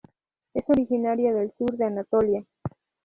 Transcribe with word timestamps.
Es 0.55 0.67
originaria 0.67 1.31
del 1.31 1.53
sur 1.59 1.77
de 1.77 1.85
Anatolia. 1.85 2.43